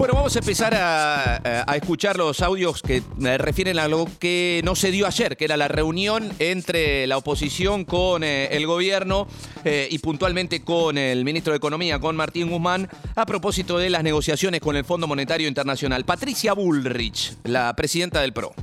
[0.00, 3.02] Bueno, vamos a empezar a, escuchar los audios que
[3.36, 7.84] refieren a lo que no se dio ayer, que era la reunión entre la oposición
[7.84, 9.28] con eh, el gobierno
[9.62, 14.02] eh, y puntualmente con el ministro de Economía, con Martín Guzmán, a propósito de las
[14.02, 16.06] negociaciones con el Fondo Monetario Internacional.
[16.06, 18.54] Patricia Bullrich, la presidenta del PRO.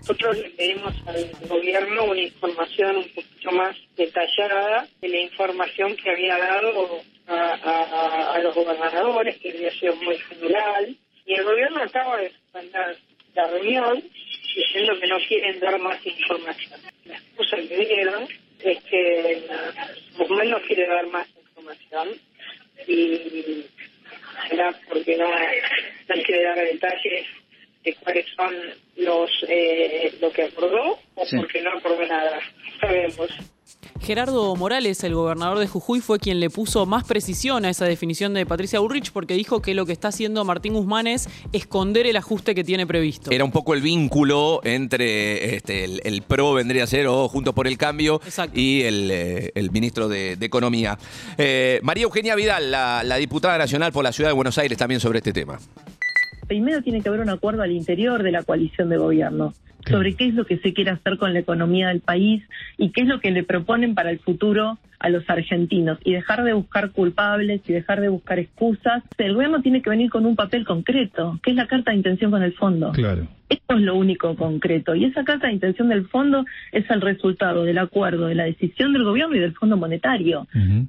[0.00, 6.10] Nosotros le pedimos al gobierno una información un poquito más detallada de la información que
[6.10, 7.00] había dado
[7.32, 10.96] a, a- a los gobernadores, que había sido muy general,
[11.26, 12.96] y el gobierno acaba de suspender
[13.34, 14.02] la reunión
[14.54, 16.80] diciendo que no quieren dar más información.
[17.06, 18.28] La excusa que dieron
[18.60, 19.42] es que
[20.18, 22.08] Guzmán no quiere dar más información
[22.86, 23.64] y
[24.48, 27.26] será porque no, no quiere dar detalles
[27.84, 28.54] de cuáles son
[28.96, 32.38] los eh, lo que acordó o porque no acordó nada.
[32.80, 33.30] Sabemos.
[34.02, 38.34] Gerardo Morales, el gobernador de Jujuy, fue quien le puso más precisión a esa definición
[38.34, 42.16] de Patricia Burrich porque dijo que lo que está haciendo Martín Guzmán es esconder el
[42.16, 43.30] ajuste que tiene previsto.
[43.30, 47.54] Era un poco el vínculo entre este, el, el PRO, vendría a ser, o Juntos
[47.54, 48.58] por el Cambio, Exacto.
[48.58, 50.98] y el, eh, el ministro de, de Economía.
[51.38, 55.00] Eh, María Eugenia Vidal, la, la diputada nacional por la Ciudad de Buenos Aires, también
[55.00, 55.60] sobre este tema.
[56.52, 59.54] Primero tiene que haber un acuerdo al interior de la coalición de gobierno
[59.88, 62.44] sobre qué es lo que se quiere hacer con la economía del país
[62.76, 66.44] y qué es lo que le proponen para el futuro a los argentinos y dejar
[66.44, 69.02] de buscar culpables y dejar de buscar excusas.
[69.18, 72.30] El gobierno tiene que venir con un papel concreto, que es la carta de intención
[72.30, 72.92] con el fondo.
[72.92, 73.26] Claro.
[73.48, 74.94] Esto es lo único concreto.
[74.94, 78.94] Y esa carta de intención del fondo es el resultado del acuerdo, de la decisión
[78.94, 80.46] del gobierno y del Fondo Monetario.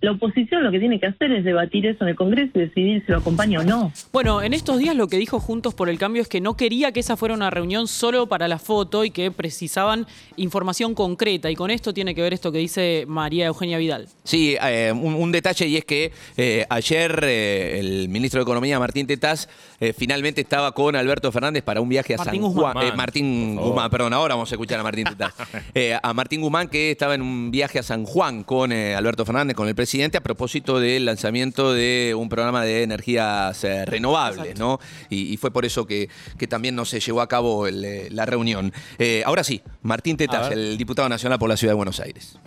[0.00, 3.02] La oposición lo que tiene que hacer es debatir eso en el Congreso y decidir
[3.04, 3.92] si lo acompaña o no.
[4.12, 6.92] Bueno, en estos días lo que dijo Juntos por el Cambio es que no quería
[6.92, 11.50] que esa fuera una reunión solo para la foto y que precisaban información concreta.
[11.50, 13.93] Y con esto tiene que ver esto que dice María Eugenia Vidal.
[14.22, 18.78] Sí, eh, un, un detalle y es que eh, ayer eh, el ministro de Economía,
[18.78, 19.48] Martín Tetaz,
[19.80, 22.72] eh, finalmente estaba con Alberto Fernández para un viaje a Martín San Guzmán.
[22.72, 22.86] Juan.
[22.86, 25.34] Eh, Martín Guzmán, perdón, ahora vamos a escuchar a Martín Tetaz.
[25.74, 29.24] Eh, a Martín Guzmán que estaba en un viaje a San Juan con eh, Alberto
[29.24, 34.58] Fernández, con el presidente, a propósito del lanzamiento de un programa de energías eh, renovables,
[34.58, 34.78] ¿no?
[35.10, 38.26] Y, y fue por eso que, que también no se llevó a cabo el, la
[38.26, 38.72] reunión.
[38.98, 42.38] Eh, ahora sí, Martín Tetaz, el diputado nacional por la Ciudad de Buenos Aires.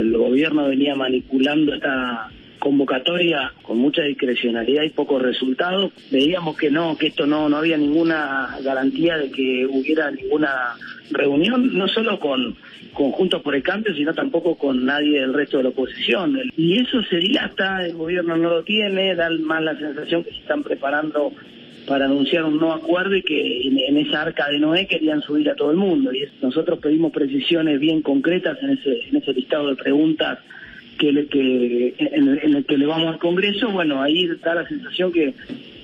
[0.00, 5.92] El gobierno venía manipulando esta convocatoria con mucha discrecionalidad y pocos resultados.
[6.10, 10.74] Veíamos que no, que esto no, no había ninguna garantía de que hubiera ninguna
[11.10, 12.56] reunión, no solo con,
[12.94, 16.38] con Juntos por el Cambio, sino tampoco con nadie del resto de la oposición.
[16.56, 20.38] Y eso se dilata, el gobierno no lo tiene, da más la sensación que se
[20.38, 21.32] están preparando
[21.86, 25.54] para anunciar un no acuerdo y que en, esa arca de Noé querían subir a
[25.54, 26.12] todo el mundo.
[26.12, 30.38] Y nosotros pedimos precisiones bien concretas en ese, en ese listado de preguntas
[30.98, 33.70] que, le- en el que le vamos al Congreso.
[33.70, 35.34] Bueno, ahí da la sensación que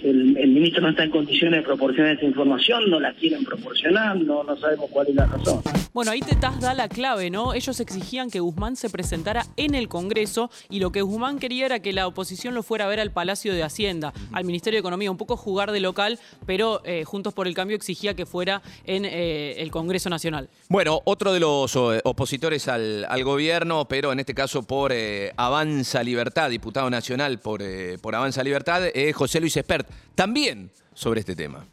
[0.06, 4.16] el, el ministro no está en condiciones de proporcionar esa información, no la quieren proporcionar,
[4.16, 5.62] no, no sabemos cuál es la razón.
[5.92, 7.54] Bueno, ahí Tetaz da la clave, ¿no?
[7.54, 11.80] Ellos exigían que Guzmán se presentara en el Congreso y lo que Guzmán quería era
[11.80, 15.10] que la oposición lo fuera a ver al Palacio de Hacienda, al Ministerio de Economía,
[15.10, 19.04] un poco jugar de local, pero eh, Juntos por el Cambio exigía que fuera en
[19.04, 20.48] eh, el Congreso Nacional.
[20.68, 25.32] Bueno, otro de los eh, opositores al, al gobierno, pero en este caso por eh,
[25.36, 31.20] Avanza Libertad, diputado nacional por, eh, por Avanza Libertad, es José Luis Espert, también sobre
[31.20, 31.64] este tema.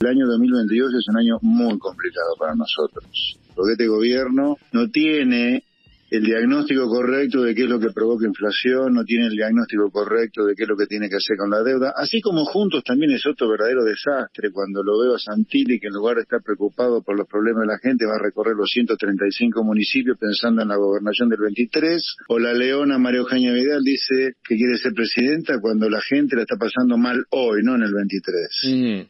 [0.00, 5.64] El año 2022 es un año muy complicado para nosotros, porque este gobierno no tiene
[6.10, 10.44] el diagnóstico correcto de qué es lo que provoca inflación, no tiene el diagnóstico correcto
[10.44, 13.12] de qué es lo que tiene que hacer con la deuda, así como juntos también
[13.12, 17.02] es otro verdadero desastre cuando lo veo a Santilli que en lugar de estar preocupado
[17.02, 20.76] por los problemas de la gente va a recorrer los 135 municipios pensando en la
[20.76, 25.88] gobernación del 23, o la leona María Eugenia Vidal dice que quiere ser presidenta cuando
[25.90, 28.48] la gente la está pasando mal hoy, no en el 23.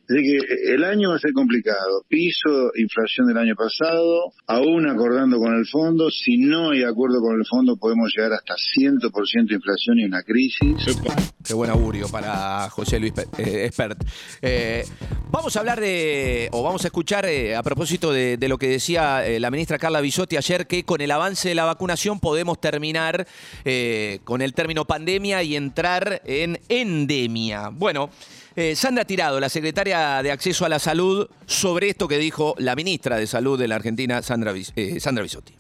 [0.09, 2.03] Así que eh, el año va a ser complicado.
[2.09, 7.37] Piso, inflación del año pasado, aún acordando con el fondo, si no hay acuerdo con
[7.37, 10.77] el fondo, podemos llegar hasta 100% de inflación y una crisis.
[11.45, 13.71] Qué buen augurio para José Luis eh.
[14.43, 14.85] Eh,
[15.31, 19.27] vamos a hablar de, o vamos a escuchar eh, a propósito de, lo que decía
[19.27, 23.27] eh, la ministra Carla Bisotti ayer, que con el avance de la vacunación podemos terminar
[24.25, 27.71] con el término pandemia y entrar en endemia.
[27.71, 28.11] Bueno.
[28.75, 33.17] Sandra Tirado, la secretaria de Acceso a la Salud, sobre esto que dijo la ministra
[33.17, 35.55] de Salud de la Argentina, Sandra, eh, Sandra Bisotti.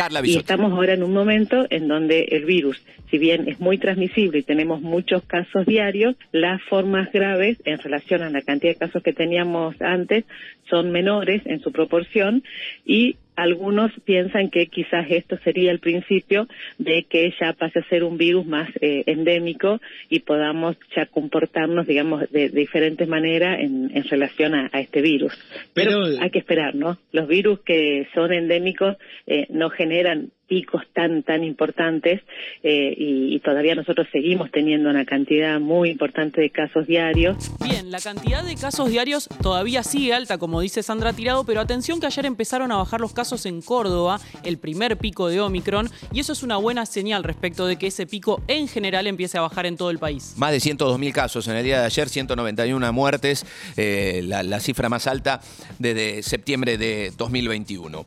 [0.00, 3.76] Carla Y estamos ahora en un momento en donde el virus, si bien es muy
[3.76, 8.78] transmisible y tenemos muchos casos diarios, las formas graves en relación a la cantidad de
[8.78, 10.24] casos que teníamos antes
[10.70, 12.42] son menores en su proporción
[12.86, 16.46] y algunos piensan que quizás esto sería el principio
[16.78, 21.86] de que ya pase a ser un virus más eh, endémico y podamos ya comportarnos,
[21.86, 25.32] digamos, de, de diferentes maneras en, en relación a, a este virus.
[25.74, 26.98] Pero, Pero- hay que esperar, ¿no?
[27.12, 28.96] Los virus que son endémicos
[29.26, 32.22] eh, no generan picos tan tan importantes
[32.64, 37.36] eh, y, y todavía nosotros seguimos teniendo una cantidad muy importante de casos diarios.
[37.62, 42.00] Bien, la cantidad de casos diarios todavía sigue alta, como dice Sandra Tirado, pero atención
[42.00, 46.18] que ayer empezaron a bajar los casos en Córdoba, el primer pico de Omicron, y
[46.18, 49.66] eso es una buena señal respecto de que ese pico en general empiece a bajar
[49.66, 50.34] en todo el país.
[50.36, 54.88] Más de 102.000 casos en el día de ayer, 191 muertes, eh, la, la cifra
[54.88, 55.40] más alta
[55.78, 58.04] desde septiembre de 2021.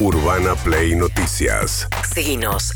[0.00, 1.69] Urbana Play Noticias.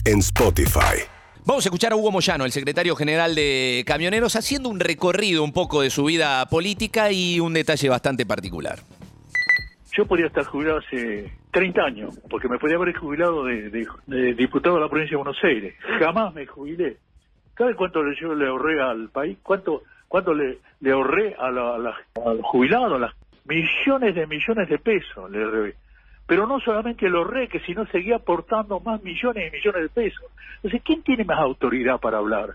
[0.04, 1.02] En Spotify.
[1.46, 5.52] Vamos a escuchar a Hugo Moyano, el secretario general de Camioneros, haciendo un recorrido un
[5.52, 8.78] poco de su vida política y un detalle bastante particular.
[9.96, 14.34] Yo podría estar jubilado hace 30 años, porque me podría haber jubilado de, de- de
[14.34, 15.74] diputado de la provincia de Buenos Aires.
[16.00, 16.96] Jamás me jubilé.
[17.58, 19.36] ¿Sabe cuánto le, yo le ahorré al país?
[19.42, 23.00] ¿Cuánto, cuánto le, le ahorré a, la, a, la- a los jubilados?
[23.00, 23.12] Las
[23.44, 25.74] millones de millones de pesos le ahorré.
[26.26, 30.24] Pero no solamente lo ahorré, que sino seguía aportando más millones y millones de pesos.
[30.56, 32.54] Entonces, ¿quién tiene más autoridad para hablar?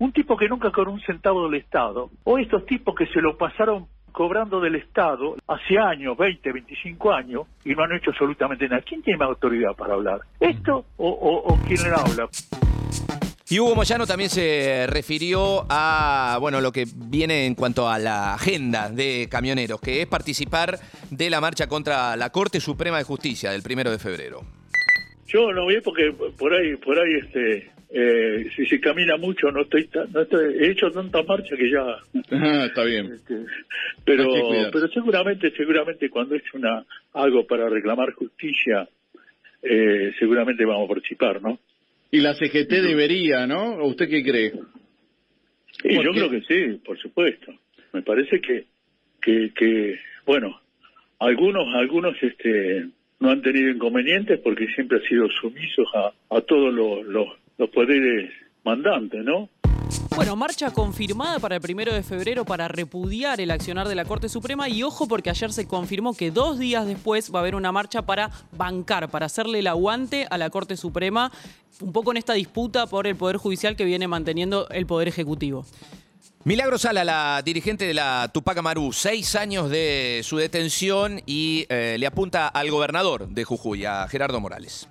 [0.00, 3.36] un tipo que nunca con un centavo del Estado, o estos tipos que se lo
[3.36, 8.82] pasaron cobrando del Estado hace años, 20, 25 años, y no han hecho absolutamente nada.
[8.82, 10.20] ¿Quién tiene más autoridad para hablar?
[10.40, 12.28] ¿Esto o, o quién le habla?
[13.50, 18.34] Y Hugo Moyano también se refirió a bueno lo que viene en cuanto a la
[18.34, 20.78] agenda de camioneros, que es participar
[21.10, 24.42] de la marcha contra la Corte Suprema de Justicia del primero de febrero.
[25.26, 29.62] Yo no voy porque por ahí, por ahí, este, eh, si se camina mucho, no
[29.62, 31.82] estoy, no estoy, he hecho tanta marcha que ya,
[32.30, 33.14] Ah, está bien.
[33.14, 33.34] este,
[34.04, 34.28] pero,
[34.72, 38.88] pero seguramente, seguramente cuando es una algo para reclamar justicia,
[39.62, 41.58] eh, seguramente vamos a participar, ¿no?
[42.10, 43.76] Y la CGT debería, ¿no?
[43.76, 44.52] ¿O ¿Usted qué cree?
[45.82, 47.52] Sí, yo creo que sí, por supuesto.
[47.92, 48.66] Me parece que,
[49.22, 50.60] que, que bueno,
[51.18, 52.86] algunos, algunos, este,
[53.20, 57.28] no han tenido inconvenientes porque siempre han sido sumisos a, a todos los, los,
[57.58, 58.30] los poderes
[58.64, 59.48] mandantes, ¿no?
[60.14, 64.28] Bueno, marcha confirmada para el primero de febrero para repudiar el accionar de la Corte
[64.28, 67.72] Suprema y ojo porque ayer se confirmó que dos días después va a haber una
[67.72, 71.32] marcha para bancar, para hacerle el aguante a la Corte Suprema,
[71.80, 75.64] un poco en esta disputa por el Poder Judicial que viene manteniendo el Poder Ejecutivo.
[76.44, 81.96] Milagro Sala, la dirigente de la Tupac Amaru, seis años de su detención y eh,
[81.98, 84.88] le apunta al gobernador de Jujuy, a Gerardo Morales.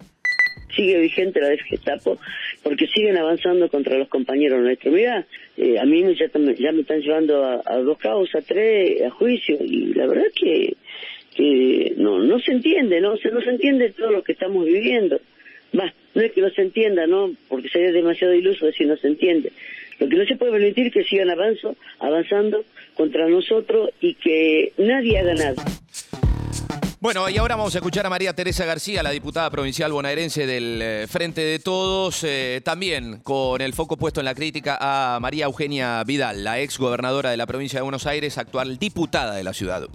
[0.76, 2.20] sigue vigente la de Gestapo
[2.64, 4.94] porque siguen avanzando contra los compañeros nuestros.
[4.94, 5.26] Mira,
[5.58, 6.28] eh, a mí ya,
[6.58, 10.76] ya me están llevando a, a dos causas, tres a juicio y la verdad que,
[11.36, 15.20] que no no se entiende, no se no se entiende todo lo que estamos viviendo.
[15.78, 19.08] Va, no es que no se entienda, no, porque sería demasiado iluso decir no se
[19.08, 19.52] entiende.
[20.00, 22.64] Lo que no se puede permitir es que sigan avanzo, avanzando
[22.96, 25.66] contra nosotros y que nadie haga nada.
[27.02, 30.82] Bueno, y ahora vamos a escuchar a María Teresa García, la diputada provincial bonaerense del
[30.82, 35.46] eh, Frente de Todos, eh, también con el foco puesto en la crítica a María
[35.46, 39.54] Eugenia Vidal, la ex gobernadora de la provincia de Buenos Aires, actual diputada de la
[39.54, 39.88] ciudad.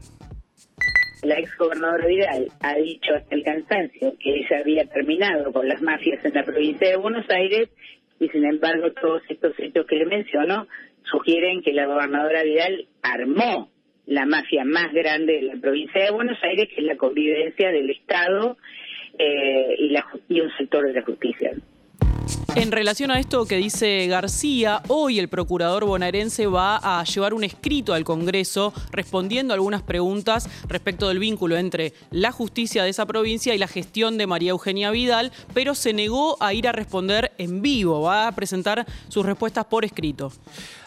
[1.24, 5.82] La ex gobernadora Vidal ha dicho hasta el cansancio que ella había terminado con las
[5.82, 7.68] mafias en la provincia de Buenos Aires
[8.18, 10.68] y sin embargo todos estos hechos que le menciono
[11.02, 13.73] sugieren que la gobernadora Vidal armó
[14.06, 17.90] la mafia más grande de la provincia de Buenos Aires, que es la convivencia del
[17.90, 18.56] Estado
[19.18, 19.76] eh,
[20.28, 21.52] y, un sector de la justicia.
[22.56, 27.42] En relación a esto que dice García, hoy el procurador bonaerense va a llevar un
[27.44, 33.54] escrito al Congreso respondiendo algunas preguntas respecto del vínculo entre la justicia de esa provincia
[33.54, 37.60] y la gestión de María Eugenia Vidal, pero se negó a ir a responder en
[37.60, 40.30] vivo, va a presentar sus respuestas por escrito.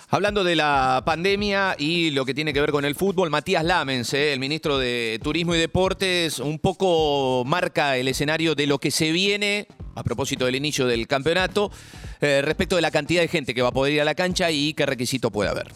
[0.09, 4.13] Hablando de la pandemia y lo que tiene que ver con el fútbol, Matías Lamens,
[4.13, 8.89] eh, el ministro de Turismo y Deportes, un poco marca el escenario de lo que
[8.89, 11.71] se viene a propósito del inicio del campeonato,
[12.21, 14.49] eh, respecto de la cantidad de gente que va a poder ir a la cancha
[14.49, 15.67] y qué requisito puede haber.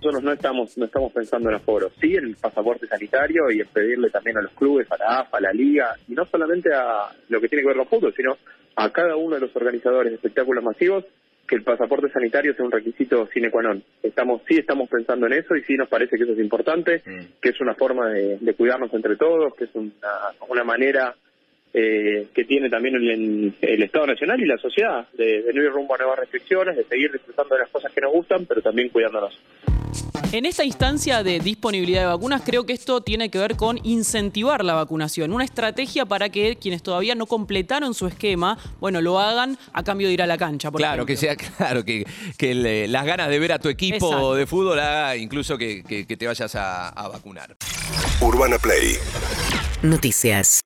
[0.00, 3.66] nosotros no estamos no estamos pensando en aforos, sí en el pasaporte sanitario y en
[3.66, 7.08] pedirle también a los clubes, a la AFA, a la Liga, y no solamente a
[7.28, 8.36] lo que tiene que ver con fútbol, sino
[8.76, 11.04] a cada uno de los organizadores de espectáculos masivos
[11.46, 13.82] que el pasaporte sanitario sea un requisito sine qua non.
[14.02, 17.02] Estamos, sí estamos pensando en eso y sí nos parece que eso es importante,
[17.40, 19.90] que es una forma de, de cuidarnos entre todos, que es una,
[20.48, 21.14] una manera
[21.72, 25.70] eh, que tiene también el, el Estado Nacional y la sociedad de, de no ir
[25.70, 28.88] rumbo a nuevas restricciones, de seguir disfrutando de las cosas que nos gustan, pero también
[28.88, 29.38] cuidándonos.
[30.32, 34.64] En esta instancia de disponibilidad de vacunas, creo que esto tiene que ver con incentivar
[34.64, 39.56] la vacunación, una estrategia para que quienes todavía no completaron su esquema, bueno, lo hagan
[39.72, 40.70] a cambio de ir a la cancha.
[40.72, 42.04] por Claro, que sea claro, que,
[42.88, 44.34] las ganas de ver a tu equipo Exacto.
[44.34, 47.56] de fútbol haga incluso que, que- que te vayas a- a vacunar.
[48.20, 48.96] Urbana Play
[49.82, 50.62] Noticias.